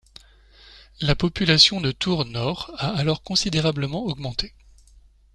La 1.01 1.15
population 1.15 1.79
de 1.79 1.91
Tours-Nord 1.91 2.71
a 2.79 2.87
alors 2.89 3.21
considérablement 3.21 4.03
augmenté. 4.03 4.55